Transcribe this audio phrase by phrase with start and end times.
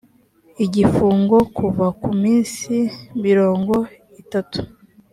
[0.65, 2.75] igifungo kuva ku minsi
[3.23, 3.75] mirongo
[4.21, 4.59] itatu